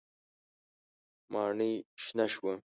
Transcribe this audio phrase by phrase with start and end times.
[1.33, 1.71] ماڼۍ
[2.03, 2.53] شنه شوه.